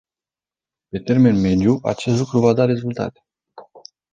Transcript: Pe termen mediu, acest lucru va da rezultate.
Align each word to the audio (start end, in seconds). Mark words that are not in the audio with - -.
Pe 0.89 0.99
termen 1.09 1.41
mediu, 1.45 1.73
acest 1.93 2.17
lucru 2.19 2.39
va 2.39 2.53
da 2.53 2.65
rezultate. 2.65 3.19